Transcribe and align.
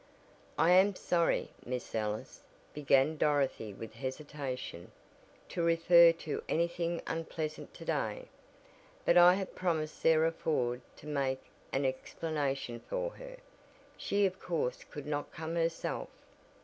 "I 0.57 0.71
am 0.71 0.95
sorry, 0.95 1.51
Miss 1.63 1.93
Ellis," 1.93 2.41
began 2.73 3.17
Dorothy 3.17 3.71
with 3.71 3.93
hesitation, 3.93 4.91
"to 5.49 5.61
refer 5.61 6.11
to 6.11 6.41
anything 6.49 7.03
unpleasant 7.05 7.71
today, 7.75 8.27
but 9.05 9.15
I 9.15 9.35
have 9.35 9.53
promised 9.53 9.99
Sarah 9.99 10.31
Ford 10.31 10.81
to 10.95 11.05
make 11.05 11.43
an 11.71 11.85
explanation 11.85 12.79
for 12.79 13.11
her 13.11 13.37
she 13.95 14.25
of 14.25 14.39
course 14.39 14.83
could 14.85 15.05
not 15.05 15.31
come 15.31 15.53
herself." 15.53 16.09